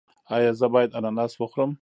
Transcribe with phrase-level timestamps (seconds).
[0.35, 1.71] ایا زه باید اناناس وخورم؟